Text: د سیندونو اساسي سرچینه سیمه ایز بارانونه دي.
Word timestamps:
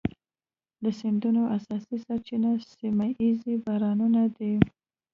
د 0.83 0.85
سیندونو 0.99 1.41
اساسي 1.57 1.97
سرچینه 2.05 2.51
سیمه 2.79 3.07
ایز 3.21 3.39
بارانونه 3.65 4.21
دي. 4.37 4.53